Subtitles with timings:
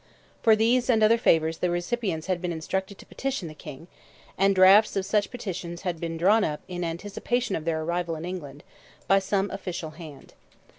[0.41, 3.87] For these and other favours the recipients had been instructed to petition the King,
[4.35, 8.25] and drafts of such petitions had been drawn up in anticipation of their arrival in
[8.25, 8.63] England,
[9.07, 10.33] by some official hand.